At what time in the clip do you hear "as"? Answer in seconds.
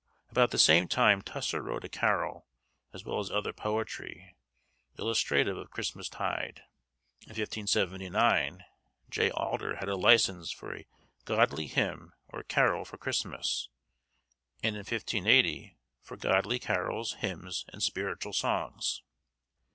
2.91-3.05, 3.19-3.29